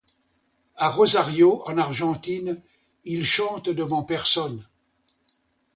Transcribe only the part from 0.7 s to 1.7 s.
À Rosario